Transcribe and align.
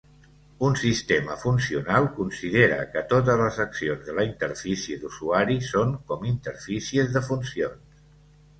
Un 0.67 0.77
sistema 0.83 1.35
funcional 1.41 2.07
considera 2.15 2.79
que 2.95 3.03
totes 3.13 3.37
les 3.43 3.61
accions 3.67 4.03
de 4.09 4.17
la 4.21 4.27
interfície 4.31 4.99
d"usuari 5.05 5.61
són 5.71 5.95
com 6.11 6.27
interfícies 6.33 7.17
de 7.19 7.27
funcions. 7.33 8.05